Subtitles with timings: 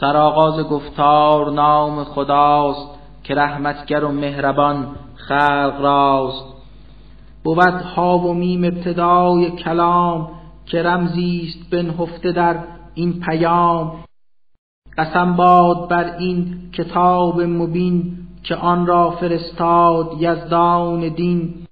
[0.00, 2.88] سرآغاز گفتار نام خداست
[3.22, 6.44] که رحمتگر و مهربان خلق راست.
[7.44, 10.28] بود ها و میم ابتدای کلام
[10.66, 12.58] که رمزیست بنهفته در
[12.94, 14.04] این پیام.
[14.98, 21.66] قسم باد بر این کتاب مبین که آن را فرستاد یزدان دین.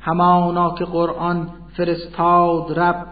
[0.00, 3.06] همانا که قرآن فرستاد رب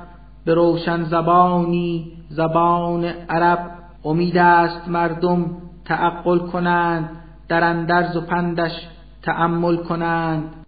[0.44, 3.77] به روشن زبانی زبان عرب.
[4.04, 7.10] امید است مردم تعقل کنند
[7.48, 8.72] در اندرز و پندش
[9.22, 10.66] تأمل کنند.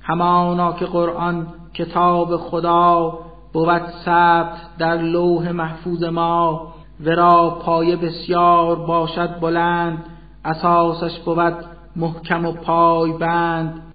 [0.00, 3.18] همانا که قرآن کتاب خدا
[3.52, 10.04] بود ثبت در لوح محفوظ ما ورا پایه بسیار باشد بلند
[10.44, 11.64] اساسش بود
[11.96, 13.94] محکم و پای بند.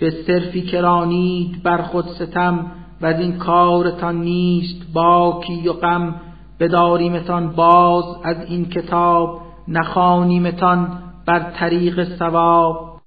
[0.00, 6.20] به صرفی کرانید بر خود ستم و از این کارتان نیست باکی و غم.
[6.62, 13.00] بداریمتان باز از این کتاب نخانیمتان بر طریق ثواب.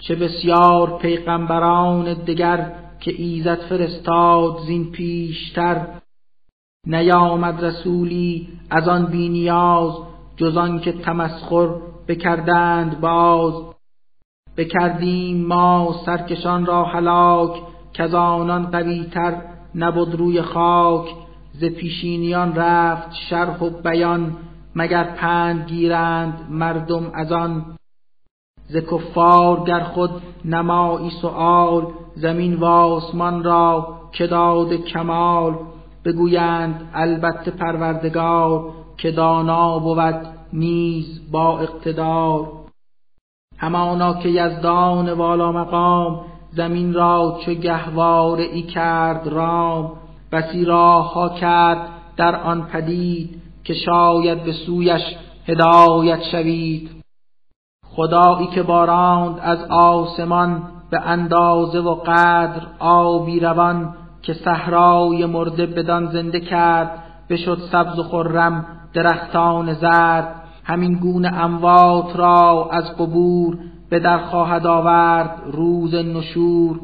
[0.00, 5.86] چه بسیار پیغمبران دگر که ایزد فرستاد زین پیشتر.
[6.86, 9.92] نیامد رسولی از آن بینیاز
[10.36, 11.68] جز آن که تمسخر
[12.08, 13.54] بکردند باز.
[14.56, 17.62] بکردیم ما سرکشان را هلاک
[17.92, 19.42] که آنان قویتر
[19.74, 21.27] نبود روی خاک.
[21.60, 24.36] ز پیشینیان رفت شرح و بیان
[24.76, 27.64] مگر پند گیرند مردم از آن.
[28.68, 30.10] ز کفار گر خود
[30.44, 35.54] نمایی سؤال زمین و آسمان را که داد کمال.
[36.04, 42.48] بگویند البته پروردگار که دانا بود نیز با اقتدار.
[43.58, 49.92] همانا که یزدان والا مقام زمین را چه گهواره ای کرد رام.
[50.32, 51.78] بسی راه ها کرد
[52.16, 55.02] در آن پدید که شاید به سویش
[55.46, 56.90] هدایت شوید.
[57.86, 66.06] خدایی که باراند از آسمان به اندازه و قدر آبی روان که صحرای مرده بدان
[66.06, 66.90] زنده کرد
[67.30, 70.34] بشد سبز و خرم درختان زرد.
[70.64, 73.58] همین گونه اموات را از قبور
[73.90, 76.80] به در خواهد آورد روز نشور.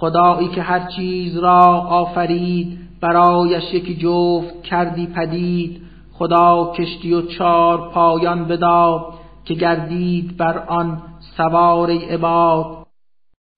[0.00, 5.82] خدایی که هر چیز را آفرید برایش یکی جفت کردی پدید.
[6.12, 9.04] خدا کشتی و چار پایان بداد
[9.44, 11.02] که گردید بر آن
[11.36, 12.66] سوار عباد.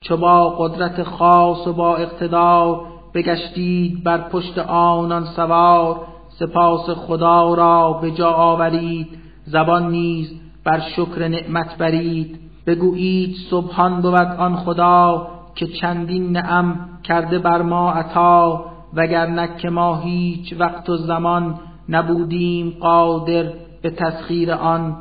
[0.05, 2.81] چو با قدرت خاص و با اقتدار
[3.15, 9.09] بگشتید بر پشت آنان سوار سپاس خدا را به جا آورید.
[9.45, 12.39] زبان نیز بر شکر نعمت برید.
[12.67, 18.65] بگویید سبحان بود آن خدا که چندین نعم کرده بر ما عطا
[18.95, 23.53] وگر که ما هیچ وقت و زمان نبودیم قادر
[23.83, 24.97] به تسخیر آن.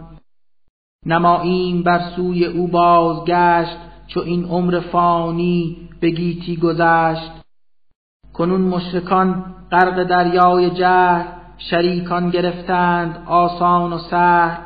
[1.06, 7.31] نماییم بر سوی او بازگشت چو این عمر فانی به گیتی گذشت.
[8.33, 11.25] کنون مشرکان غرق دریای جهل
[11.57, 14.57] شریکان گرفتند آسان و سهل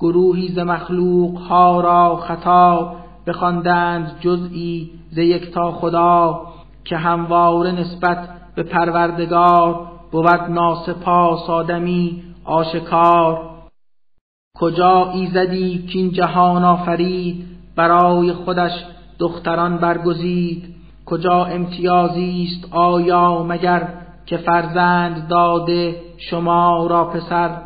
[0.00, 2.96] گروهی ز مخلوق ها را خطا
[3.26, 6.42] بخواندند جزئی ز یکتا خدا
[6.84, 13.50] که همواره نسبت به پروردگار بود ناسپاس آدمی آشکار.
[14.58, 18.72] کجا ایزدی کین جهان آفرید برای خودش
[19.18, 20.74] دختران برگزید.
[21.06, 23.88] کجا امتیازی است آیا مگر
[24.26, 27.62] که فرزند داده شما را پسر؟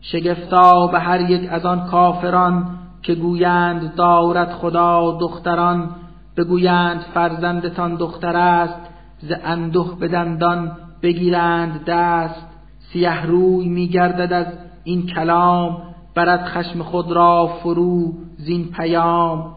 [0.00, 5.90] شگفتا به هر یک از آن کافران که گویند دارد خدا دختران
[6.38, 8.80] بگویند فرزندتان دختر است
[9.18, 12.46] ز اندوه به دندان بگیرند دست.
[12.92, 14.46] سیه روی میگردد از
[14.84, 15.82] این کلام
[16.14, 19.54] برد خشم خود را فرو زین پیام.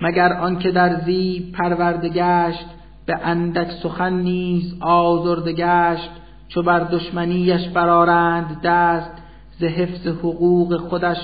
[0.00, 2.66] مگر آنکه در زیب پرورده گشت
[3.06, 6.10] به اندک سخن نیز آزرده گشت.
[6.48, 9.10] چو بر دشمنیش برارند دست
[9.60, 11.18] ز حفظ حقوق خودش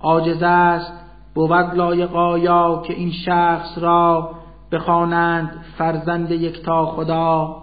[0.00, 1.07] عاجز است.
[1.34, 4.30] بود لایق آیا که این شخص را
[4.72, 7.56] بخوانند فرزند یکتا خدا؟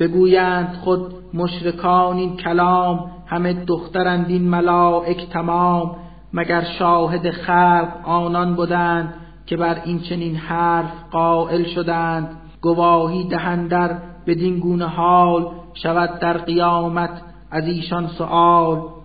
[0.00, 5.96] بگویند خود مشرکان این کلام همه دخترند این ملائک تمام
[6.32, 9.14] مگر شاهد خلق آنان بودند
[9.46, 17.22] که بر این چنین حرف قائل شدند؟ گواهی دهندر بدین گونه حال شود در قیامت
[17.50, 18.97] از ایشان سؤال.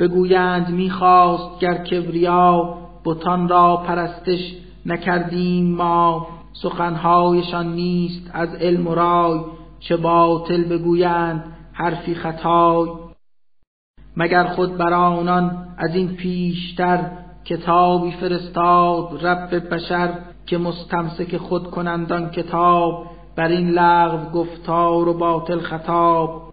[0.00, 4.54] بگویند می‌خواست گر کبریا بتان را پرستش
[4.86, 9.40] نکردیم ما سخنهایشان نیست از علم و رای
[9.80, 12.88] چه باطل بگویند حرفی خطای.
[14.16, 17.10] مگر خود بر آنان از این پیشتر
[17.44, 23.06] کتابی فرستاد رب بشر که مستمسک خود کنندان کتاب؟
[23.36, 26.49] بر این لغو گفتار و باطل خطاب.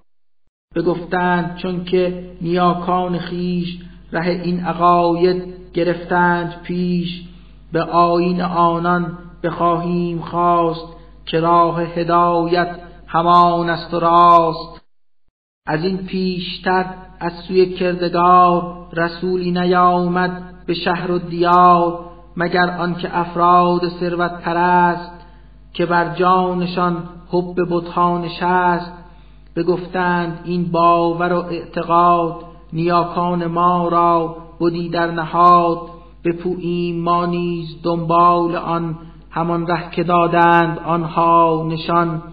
[0.77, 3.79] بگفتند چون که نیاکان خیش
[4.11, 5.43] ره این عقاید
[5.73, 7.23] گرفتند پیش
[7.71, 10.85] به آین آنان بخواهیم خواست
[11.25, 12.69] که راه هدایت
[13.07, 14.81] همان است و راست.
[15.67, 16.85] از این پیشتر
[17.19, 21.99] از سوی کردگار رسولی نیامد به شهر و دیار
[22.37, 25.11] مگر آنکه افراد ثروت پرست
[25.73, 28.91] که بر جانشان حب بتها نشست
[29.57, 32.35] بگفتند این باور و اعتقاد
[32.73, 35.79] نیاکان ما را بودی در نهاد.
[36.25, 38.95] بپوییم ما نیز دنبال آن
[39.29, 42.23] همان ره که دادند آنها نشان.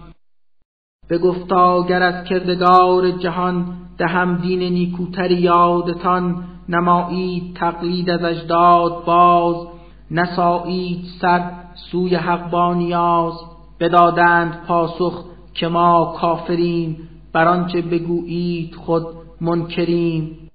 [1.23, 3.65] گفتا گر از کردگار جهان
[3.97, 6.43] دهم دین نیکوتر یادتان.
[6.69, 9.67] نمایید تقلید از اجداد باز.
[10.11, 11.51] نسایید سر
[11.91, 13.33] سوی حق با نیاز.
[13.79, 15.23] بدادند پاسخ
[15.53, 17.09] که ما کافریم.
[17.35, 19.05] بر آنچه بگویید خود
[19.41, 20.49] منکریم.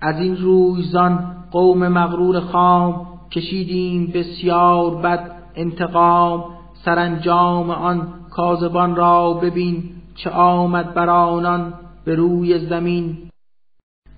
[0.00, 6.44] از این رویزان قوم مغرور خام کشیدیم بسیار بد انتقام.
[6.84, 9.82] سرانجام آن کاذبان را ببین
[10.14, 13.18] چه آمد بر آنان به روی زمین.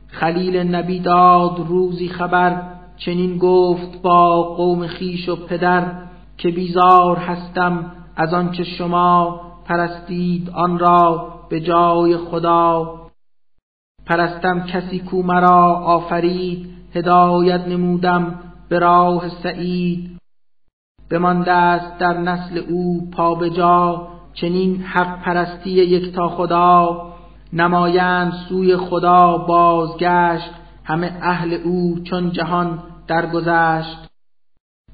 [0.09, 2.63] خلیل نبی داد روزی خبر
[2.97, 5.93] چنین گفت با قوم خیش و پدر
[6.39, 11.33] که بیزار هستم از آنچه شما پرستید آن را.
[11.53, 12.99] به جای خدا.
[14.07, 18.39] پرستم کسی کو مرا آفرید هدایت نمودم
[18.69, 20.19] به راه سعید.
[21.11, 27.03] بمانده است در نسل او پا به جا چنین حق پرستی یکتا خدا.
[27.53, 30.51] نمایند سوی خدا بازگشت
[30.85, 34.09] همه اهل او چون جهان درگذشت.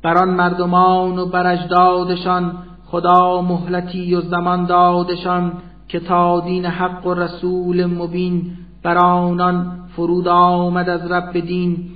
[0.02, 2.52] بر آن مردمان و بر اجدادشان
[2.86, 5.62] خدا مهلتی و زمان دادشان.
[5.88, 11.90] که تا دین حق و رسول مبین بر آنان فرود آمد از رب دین.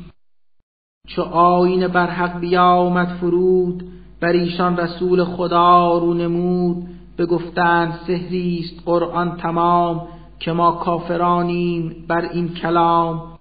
[1.08, 3.84] چو آین بر حق بیامد فرود
[4.20, 6.88] بر ایشان رسول خدا رو نمود.
[7.18, 13.38] بگفتند سحریست قرآن تمام که ما کافرانیم بر این کلام.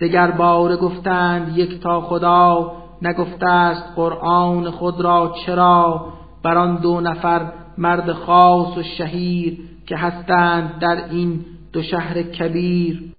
[0.00, 2.72] دگر باره گفتند یک تا خدا
[3.02, 6.06] نگفته است قرآن خود را چرا؟
[6.42, 13.12] بر آن دو نفر مرد خاص و شهیر که هستند در این دو شهر کبیر.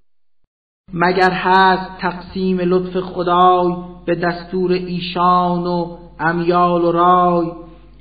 [0.94, 3.75] مگر هست تقسیم لطف خدای
[4.06, 7.51] به دستور ایشان و امیال و رای؟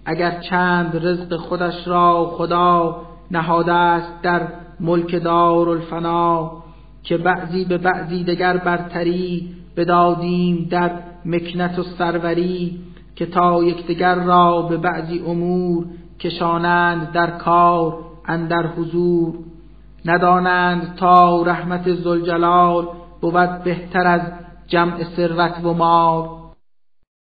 [0.05, 4.49] اگر چند رزق خودش را خدا نهاده است در
[4.81, 6.53] ملک دار الفنا
[7.03, 10.91] که بعضی به بعضی دگر برتری بدادیم در
[11.25, 12.81] مکنت و سروری
[13.17, 15.87] که تا یکدیگر را به بعضی امور
[16.21, 18.08] کشانند در کار.
[18.29, 19.35] اندر حضور.
[20.05, 22.89] ندانند تا رحمت زلجلال
[23.21, 24.21] بود بهتر از
[24.67, 26.29] جمع ثروت و مال.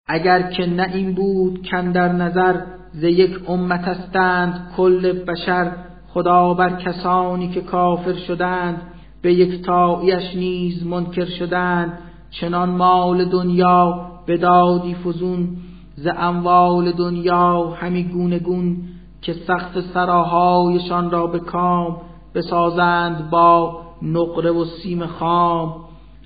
[0.06, 2.60] اگر که نه این بود در نظر
[2.92, 5.72] ز یک امت هستند کل بشر
[6.08, 8.82] خدا بر کسانی که کافر شدند
[9.22, 11.98] به یک تایش نیز منکر شدند.
[12.30, 15.56] چنان مال دنیا به دادی فزون
[15.96, 18.76] ز اموال دنیا همی گونه گون
[19.22, 21.96] که سخت سراهایشان را به کام
[22.34, 25.74] بسازند با نقره و سیم خام.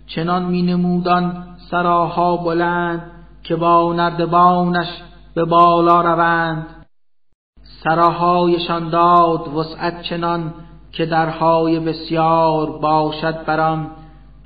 [0.07, 3.11] چنان می نمودان سراها بلند
[3.43, 5.03] که با نردبانش
[5.35, 6.67] به بالا روند.
[7.85, 10.55] سراهایشان داد وسعت چنان
[10.93, 13.91] که درهای بسیار باشد بران.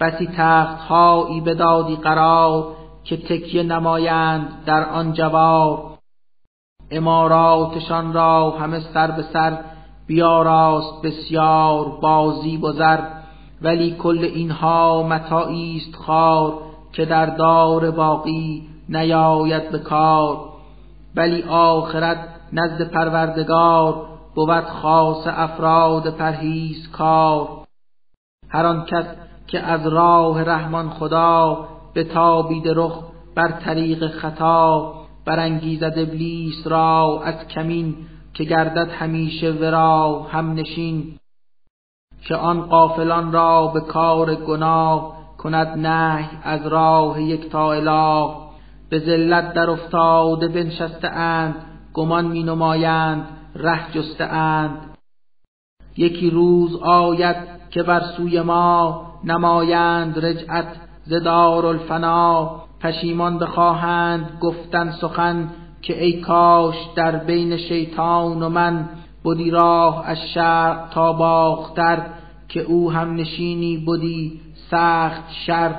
[0.01, 2.67] بسی تختهایی بدادی قرار
[3.05, 5.88] که تکیه نمایند در آن جوار.
[6.91, 9.59] اماراتشان را همه سر به سر
[10.07, 12.99] بیاراست بسیار بازی بزر
[13.63, 16.55] ولی کل اینها متاعی است خار
[16.93, 20.37] که در دار باقی نیاید به کار.
[21.17, 27.49] ولی آخرت نزد پروردگار بود خاص افراد پرهیز کار.
[28.49, 29.05] هر آن کس
[29.47, 33.03] که از راه رحمان خدا به تابید رخ
[33.35, 34.95] بر طریق خطا
[35.29, 37.97] برانگیزد ابلیس را از کمین
[38.35, 41.19] که گردد همیشه ورا هم نشین
[42.29, 48.35] که آن قافلان را به کار گناه کند نه از راه یک تا اله.
[48.91, 51.55] به ذلت در افتاده بنشسته اند
[51.95, 54.97] گمان می نمایند ره جسته اند.
[55.97, 57.37] یکی روز آید
[57.71, 65.51] که بر سوی ما نمایند رجعت ز الفنا پشیمان بخواهند گفتن سخن
[65.83, 68.89] که ای کاش در بین شیطان و من
[69.23, 72.07] بودی راه از شرق تا باختر
[72.49, 75.75] که او هم نشینی بودی سخت شر.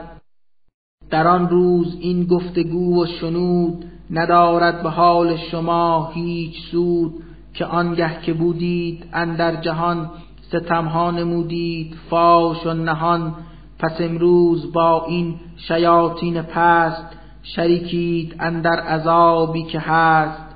[1.09, 7.13] در آن روز این گفتگو و شنود ندارد به حال شما هیچ سود
[7.53, 10.09] که آنگه که بودید اندر جهان
[10.41, 13.35] ستمها نمودید فاش و نهان.
[13.79, 17.05] پس امروز با این شیاطین پست
[17.43, 20.49] شریکید اندر عذابی که هست.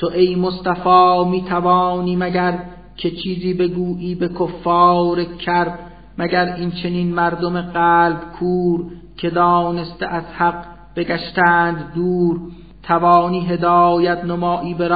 [0.00, 2.58] تو ای مصطفی می توانی مگر
[2.96, 5.78] که چیزی بگویی به کفار کرب
[6.18, 8.84] مگر این چنین مردم قلب کور
[9.16, 10.64] که دانسته از حق
[10.96, 12.40] بگشتند دور.
[12.82, 14.88] توانی هدایت نمایی به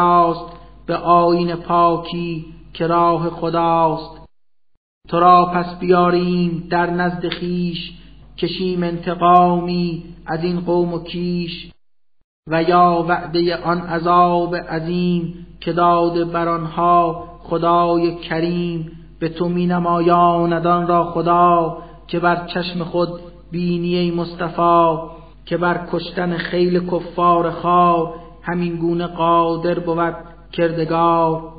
[0.87, 4.17] به آین پاکی که راه خداست.
[5.09, 7.93] تو را پس بیاریم در نزد خیش
[8.38, 11.71] کشیم انتقامی از این قوم و کیش.
[12.50, 18.93] و یا وعده آن عذاب عظیم که داده بر آنها خدای کریم.
[19.21, 23.09] به تو می نمایاندان را خدا که بر چشم خود
[23.50, 24.97] بینی مصطفی
[25.47, 30.15] که بر کشتن خیل کفار خار همین گونه قادر بود
[30.53, 31.58] کردگار.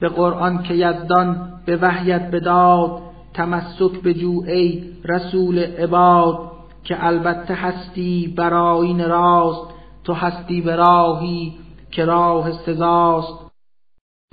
[0.00, 3.02] به قرآن که یزدان به وحیت بداد
[3.34, 4.14] تمسک به
[4.46, 6.38] ای رسول عباد
[6.84, 9.74] که البته هستی برای این راست
[10.04, 11.58] تو هستی به راهی
[11.90, 13.46] که راه سزاست.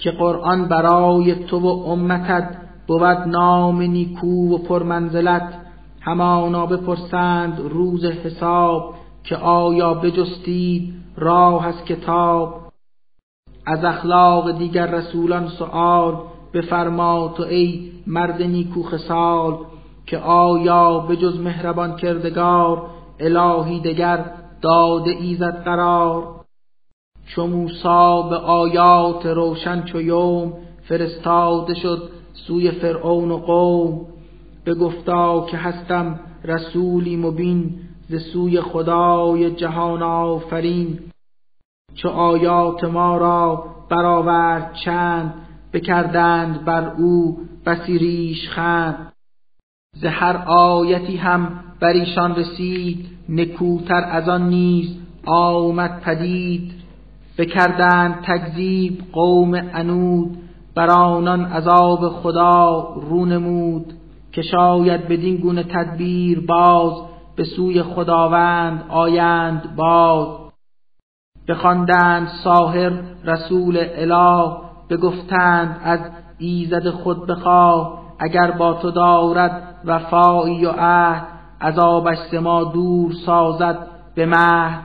[0.02, 2.56] که قرآن برای تو و امتت
[2.88, 5.54] بود نام نیکو و پرمنزلت
[6.02, 12.63] همانا بپرسند روز حساب که آیا بجستید راه از کتاب؟
[13.66, 16.18] از اخلاق دیگر رسولان سؤال
[16.54, 19.58] بفرما تو ای مرد نیکو خسال
[20.06, 22.82] که آیا به جز مهربان کردگار
[23.20, 24.26] الهی دگر
[24.62, 26.24] داده ایزد قرار؟
[27.26, 30.54] چو موسا به آیات روشن چو یوم
[30.84, 34.06] فرستاده شد سوی فرعون و قوم
[34.80, 37.80] گفتا که هستم رسولی مبین
[38.10, 41.00] ز سوی خدای جهان آفرین.
[41.96, 45.34] چو آیات ما را برآورد چند
[45.74, 49.14] بکردند بر او بسی ریش خند.
[49.96, 56.72] ز هر آیتی هم بر ایشان رسید نکوتر از آن نیز آمد پدید.
[57.38, 60.38] بکردند تکذیب قوم انود
[60.76, 63.94] بر آنان عذاب خدا رو نمود.
[64.32, 66.94] که شاید بدین گونه تدبیر باز
[67.36, 70.43] به سوی خداوند آیند باز.
[71.48, 72.92] بخواندند ساهر
[73.24, 74.58] رسول اله
[74.90, 76.00] بگفتند از
[76.38, 81.28] ایزد خود بخواه اگر با تو دارد وفایی و عهد
[81.62, 83.78] عذابش ما دور سازد
[84.16, 84.80] به مهد.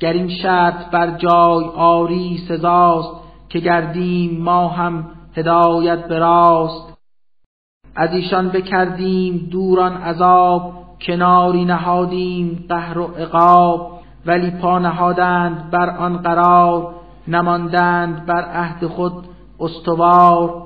[0.00, 3.10] گر این شرط بر جای آری سزاست
[3.48, 5.04] که گردیم ما هم
[5.36, 6.98] هدایت به راست.
[7.96, 13.97] از ایشان بکردیم دوران عذاب کناری نهادیم قهر و عقاب.
[14.26, 16.94] ولی پا نهادند بر آن قرار
[17.28, 19.12] نماندند بر عهد خود
[19.60, 20.62] استوار.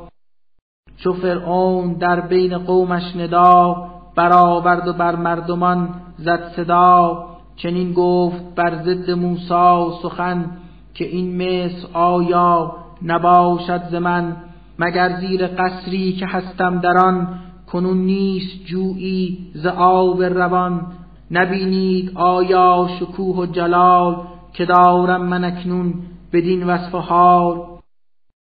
[0.96, 3.76] چو فرعون در بین قومش ندا
[4.16, 7.24] برآورد و بر مردمان زد صدا.
[7.56, 10.50] چنین گفت بر ضد موسی سخن
[10.94, 14.36] که این مصر آیا نباشد ز من؟
[14.78, 17.28] مگر زیر قصری که هستم در آن
[17.72, 20.86] کنون نیست جویی ز آب روان.
[21.32, 25.94] نبینید آیا شکوه و جلال که دارم من اکنون
[26.32, 27.72] بدین وصف حال؟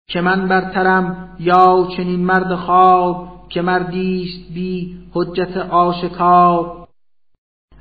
[0.09, 6.87] که من برترم یا چنین مرد خواب که مردیست بی حجت آشکار؟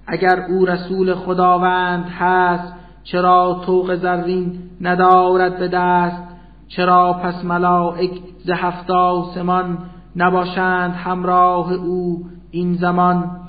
[0.07, 2.73] اگر او رسول خداوند هست
[3.05, 6.23] چرا توق زرین ندارد به دست؟
[6.69, 9.79] چرا پس ملائک ز هفت آسمان
[10.17, 13.44] نباشند همراه او این زمان؟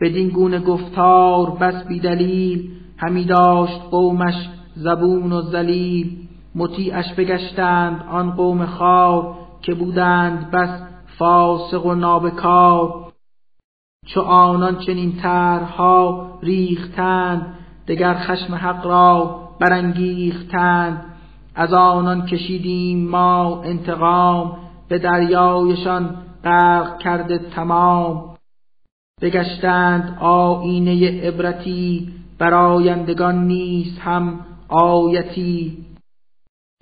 [0.00, 2.70] بدین گونه گفتار بس بی دلیل.
[2.96, 6.28] همی داشت قومش زبون و ذلیل.
[6.54, 10.82] مطیعش بگشتند آن قوم خار که بودند بس
[11.18, 13.12] فاسق و نابکار.
[14.06, 17.54] چو آنان چنین طرحها ریختند
[17.88, 21.04] دگر خشم حق را برانگیختند.
[21.54, 24.56] از آنان کشیدیم ما انتقام
[24.88, 28.33] به دریایشان غرق کرده تمام.
[29.22, 35.84] بگشتند آینه عبرتی برایندگان نیست هم آیتی.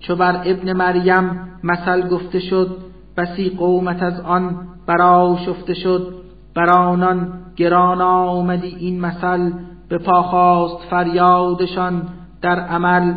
[0.03, 2.77] چو بر ابن مریم مثل گفته شد
[3.17, 6.13] بسی قومت از آن برا شفته شد.
[6.55, 9.51] بر آنان گران آمدی این مثل
[9.89, 12.09] به پا خواست فریادشان
[12.41, 13.13] در عمل.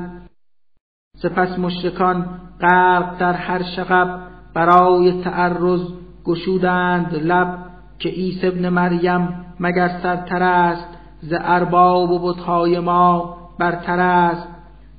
[1.16, 4.20] سپس مشرکان غرق در هر شغب
[4.54, 5.80] برای تعرض
[6.24, 7.75] گشودند لب.
[7.98, 9.28] که عیسی ابن مریم
[9.60, 10.88] مگر سرتر است
[11.22, 14.48] ز ارباب و بتهای ما برتر است.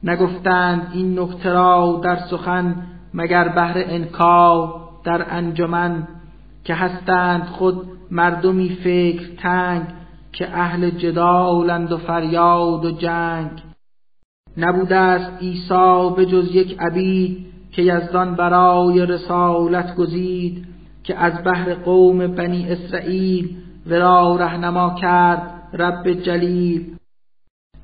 [0.04, 2.76] نگفتند این نکته را در سخن
[3.14, 6.08] مگر بهر انکار در انجمن
[6.64, 9.84] که هستند خود مردمی فکر تنگ
[10.32, 13.50] که اهل جدالند و فریاد و جنگ.
[14.58, 20.66] نبوده است عیسی به جز یک عبید که یزدان برای رسالت گزید.
[21.08, 26.96] که از بحر قوم بنی اسرائیل ورا رهنما کرد رب جلیل.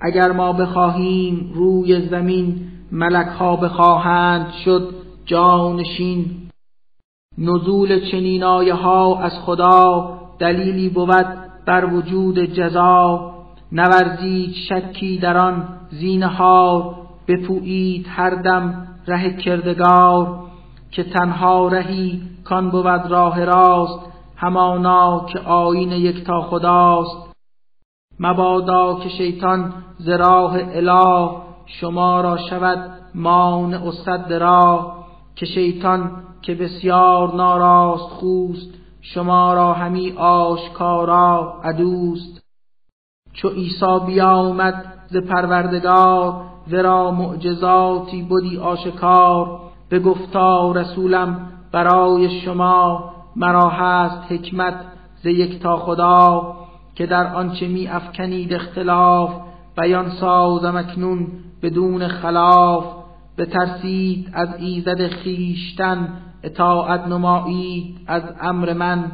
[0.01, 2.55] اگر ما بخواهیم روی زمین
[2.91, 4.89] ملک ها بخواهند شد
[5.25, 6.25] جانشین
[7.37, 11.27] نزول چنین آیه ها از خدا دلیلی بود
[11.65, 13.33] بر وجود جزا.
[13.71, 16.95] نورزید شکی در آن زینهار
[17.27, 20.42] بپویید هر دم ره کردگار.
[20.93, 23.99] که تنها رهی کان بود راه راست
[24.35, 27.35] همانا که آین یکتا خداست.
[28.19, 31.29] مبادا که شیطان ز راه اله
[31.65, 35.05] شما را شود مانع و صد راه.
[35.35, 42.43] که شیطان که بسیار ناراست خوست شما را همی آشکارا عدوست.
[43.33, 49.62] چو عیسی بیامد ز پروردگار ورا معجزاتی بودی آشکار.
[49.99, 54.75] گفتا رسولم برای شما مرا هست حکمت
[55.23, 55.27] ز
[55.61, 56.55] تا خدا
[56.95, 59.33] که در آنچه می افکنید اختلاف
[59.77, 61.27] بیان سازم اکنون
[61.61, 62.85] بدون خلاف
[63.37, 66.07] بترسید از ایزد خیشتن
[66.43, 69.11] اطاعت نمایید از امر من.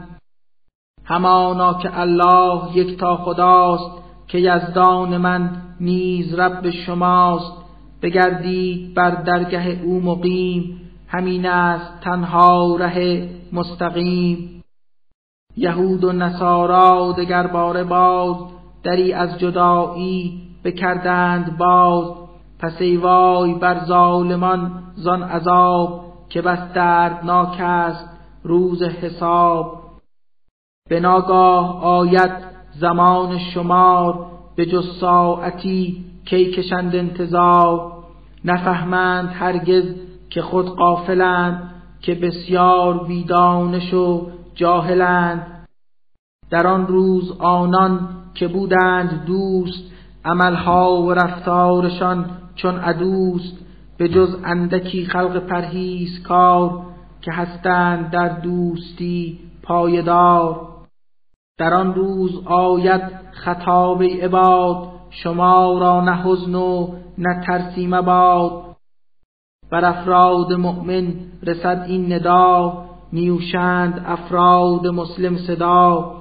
[1.06, 3.92] همانا که الله یک تا خداست
[4.28, 7.68] که یزدان من نیز رب شماست.
[8.02, 10.82] بگردید بر درگه او مقیم.
[11.08, 14.64] همین است تنها ره مستقیم.
[15.58, 18.36] یهود و نصارا دگر باره باز
[18.84, 22.06] دری از جدایی بکردند باز.
[22.60, 28.10] پس ای وای بر ظالمان زان عذاب که بس دردناک است
[28.44, 29.84] روز حساب.
[30.90, 32.32] به ناگاه آید
[32.80, 37.94] زمان شمار به جز ساعتی کی کشند انتظار
[38.46, 39.84] نفهمند هرگز
[40.30, 45.68] که خود قافلند که بسیار بیدانش و جاهلند.
[46.50, 49.92] در آن روز آنان که بودند دوست
[50.26, 53.58] عملها و رفتارشان چون عدوست.
[53.98, 56.82] به جز اندکی خلق پرهیز کار
[57.22, 60.68] که هستند در دوستی پایدار.
[61.58, 68.76] در آن روز آید خطاب عباد شما را نه حزن و نه ترسی مباد.
[69.72, 76.15] بر افراد مؤمن رسد این ندا نیوشند افراد مسلم صدا.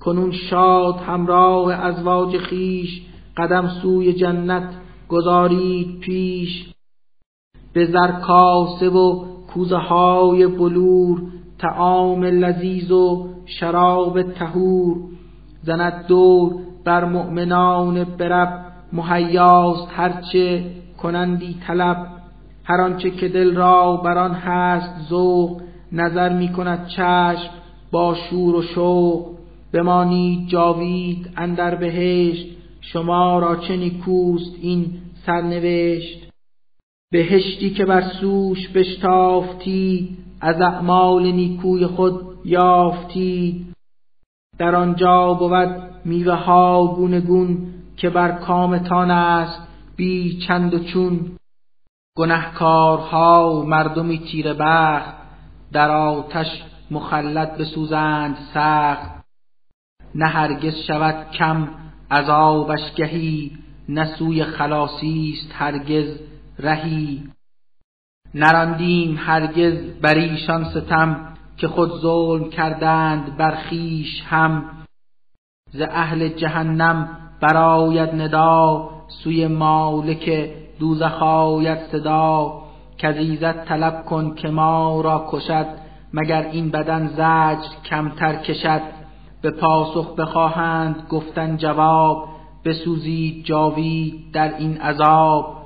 [0.00, 3.02] کنون شاد همراه ازواج خیش
[3.36, 4.74] قدم سوی جنت
[5.08, 6.72] گذارید پیش.
[7.72, 11.22] به زرکاسه و کوزه های بلور
[11.58, 14.96] تعام لذیذ و شراب تهور
[15.66, 20.64] زند دور بر مؤمنان برب مهیاست هرچه
[21.02, 22.06] کنندی طلب.
[22.64, 27.50] هر آنچه که دل را بران هست ذوق نظر می کند چشم
[27.90, 29.26] با شور و شوق.
[29.72, 32.46] بمانید جاوید اندر بهشت
[32.80, 34.86] شما را چه نیکوست این
[35.26, 36.26] سرنوشت.
[37.12, 43.66] بهشتی که بر سوش بشتافتی از اعمال نیکوی خود یافتی.
[44.58, 49.60] در آنجا بود میوه ها گونه گون که بر کامتان است
[49.96, 51.36] بی چند و چون.
[52.18, 55.14] گنهکارها مردمی تیره بخت
[55.72, 59.10] در آتش مخلد بسوزند سخت.
[60.14, 61.68] نه هرگز شود کم
[62.10, 66.18] عذابش گهی نه سوی خلاصی است هرگز
[66.58, 67.24] رهی.
[68.34, 74.64] نراندیم هرگز بر ایشان ستم که خود ظلم کردند بر خویش هم.
[75.72, 77.08] ز اهل جهنم
[77.40, 82.62] براید ندا سوی مالک دوزخ آید صدا.
[82.98, 85.66] کزیزت طلب کن که ما را کشد
[86.12, 88.82] مگر این بدن زجر کمتر کشد.
[89.42, 92.28] به پاسخ بخواهند گفتن جواب
[92.64, 95.56] بسوزید جاوید در این عذاب.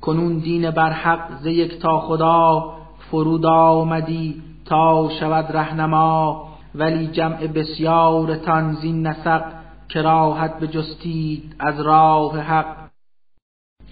[0.00, 2.72] کنون دین بر حق ز تا خدا
[3.10, 9.42] فرود آمدی تا شود رهنما ولی جمع بسیارتان زین نسق
[9.88, 12.76] کراهت بجستید از راه حق.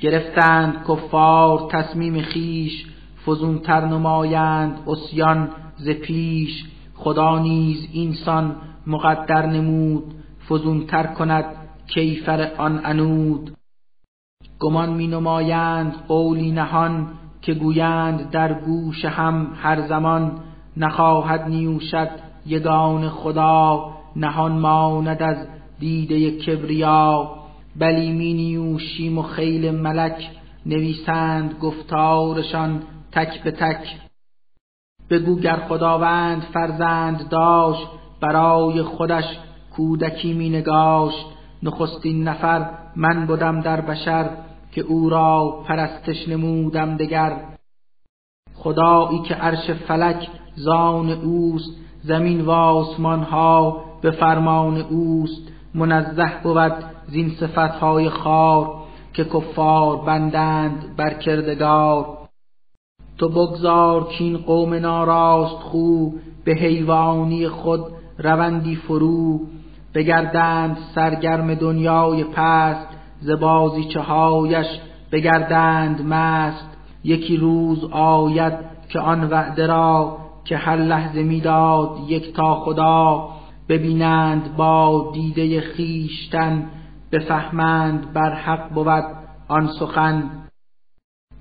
[0.01, 2.87] گرفتند کفار تصمیم خیش
[3.27, 6.65] فزونتر نمایند اسیان ز پیش.
[6.95, 10.15] خدا نیز اینسان مقدر نمود
[10.49, 11.45] فزونتر کند
[11.87, 13.57] کیفر آن انود.
[14.59, 17.09] گمان می نمایند قولی نهان
[17.43, 20.41] که گویند در گوش هم هر زمان
[20.79, 22.11] نخواهد نیوشد
[22.47, 25.47] یگان خدا نهان ماند از
[25.79, 27.35] دیده کبریا.
[27.77, 30.31] بلی می نیوشیم و خیل ملک
[30.67, 33.97] نویسند گفتارشان تک به تک.
[35.11, 37.87] بگو گر خداوند فرزند داشت
[38.21, 39.25] برای خودش
[39.77, 41.27] کودکی می نگاشت.
[41.63, 44.31] نخستین نفر من بودم در بشر
[44.73, 47.37] که او را پرستش نمودم دگر.
[48.55, 51.71] خدایی که عرش فلک زان اوست
[52.03, 55.53] زمین و آسمان ها به فرمان اوست.
[55.75, 56.73] منزه بود
[57.07, 58.71] زین صفتهای خار
[59.13, 62.07] که کفار بندند بر کردگار.
[63.19, 66.11] تو بگذار کین قوم ناراست خو
[66.45, 67.81] به حیوانی خود
[68.19, 69.41] روندی فرو.
[69.95, 72.87] بگردند سرگرم دنیای پست
[73.21, 74.01] ز بازیچه
[75.13, 76.69] بگردند مست.
[77.05, 78.53] یکی روز آید
[78.89, 80.17] که آن وعده را
[80.49, 83.29] که هر لحظه می‌داد یک تا خدا
[83.69, 86.71] ببینند با دیده خیشتن
[87.13, 89.05] بفهمند بر حق بود
[89.49, 90.31] آن سخن.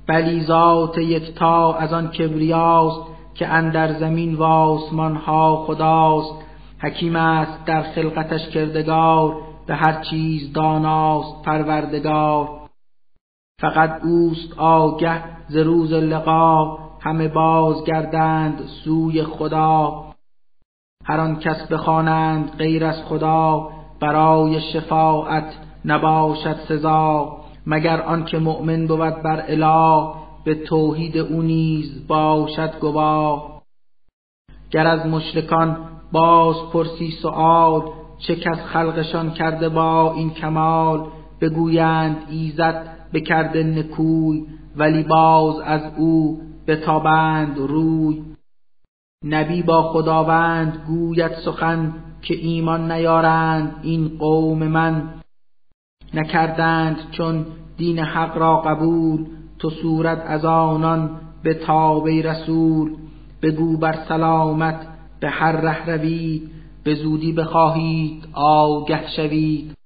[0.08, 3.02] بلی ذات یکتا از آن کبریاست
[3.36, 6.34] که اندر زمین و آسمان ها خداست.
[6.80, 9.36] حکیم است در خلقتش کردگار
[9.68, 12.50] به هر چیز داناست پروردگار.
[13.62, 20.06] فقط اوست آگه ز روز لقا همه بازگردند سوی خدا.
[21.06, 25.54] هر آن کس بخوانند غیر از خدا برای شفاعت
[25.86, 27.38] نباشد سزا.
[27.68, 30.14] مگر آنکه مؤمن بود بر اله
[30.46, 33.62] به توحید او نیز باشد گواه.
[34.72, 35.78] گر از مشرکان
[36.12, 37.82] باز پرسی سؤال
[38.18, 41.08] چه کس خلقشان کرده با این کمال؟
[41.42, 48.24] بگویند ایزد بکرده نکوی ولی باز از او بتابند روی.
[49.26, 55.14] نبی با خداوند گوید سخن که ایمان نیارند این قوم من.
[56.14, 57.46] نکردند چون
[57.78, 59.26] دین حق را قبول
[59.60, 62.96] تو صورت از آنان به تابع رسول.
[63.42, 64.88] بگو بر سلامت
[65.20, 66.52] به هر ره روید.
[66.84, 69.77] به زودی بخواهید آگه شوید.